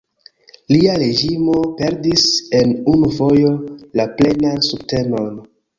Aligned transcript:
Lia 0.71 0.95
reĝimo 1.01 1.59
perdis 1.81 2.25
en 2.61 2.75
unu 2.95 3.13
fojo 3.21 3.55
la 4.01 4.11
plenan 4.19 4.71
subtenon. 4.73 5.43